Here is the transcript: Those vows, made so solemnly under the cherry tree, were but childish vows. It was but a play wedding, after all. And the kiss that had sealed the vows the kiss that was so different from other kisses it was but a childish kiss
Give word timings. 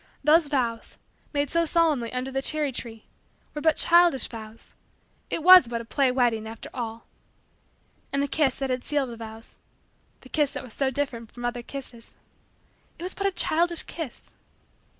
Those 0.23 0.47
vows, 0.47 0.97
made 1.31 1.51
so 1.51 1.63
solemnly 1.63 2.11
under 2.11 2.31
the 2.31 2.41
cherry 2.41 2.71
tree, 2.71 3.05
were 3.53 3.61
but 3.61 3.77
childish 3.77 4.27
vows. 4.27 4.73
It 5.29 5.43
was 5.43 5.67
but 5.67 5.79
a 5.79 5.85
play 5.85 6.11
wedding, 6.11 6.47
after 6.47 6.71
all. 6.73 7.05
And 8.11 8.23
the 8.23 8.27
kiss 8.27 8.55
that 8.55 8.71
had 8.71 8.83
sealed 8.83 9.11
the 9.11 9.15
vows 9.15 9.57
the 10.21 10.29
kiss 10.29 10.53
that 10.53 10.63
was 10.63 10.73
so 10.73 10.89
different 10.89 11.31
from 11.31 11.45
other 11.45 11.61
kisses 11.61 12.15
it 12.97 13.03
was 13.03 13.13
but 13.13 13.27
a 13.27 13.31
childish 13.31 13.83
kiss 13.83 14.31